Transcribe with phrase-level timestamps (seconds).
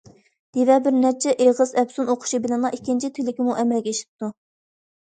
[0.55, 4.35] دىۋە بىر نەچچە ئېغىز ئەپسۇن ئوقۇشى بىلەنلا ئىككىنچى تىلىكىمۇ ئەمەلگە ئېشىپتۇ.